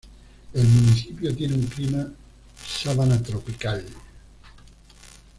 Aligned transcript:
El 0.55 0.65
municipio 0.67 1.35
tiene 1.35 1.53
un 1.53 1.67
clima 1.67 2.07
sabana 2.65 3.21
tropical. 3.21 3.85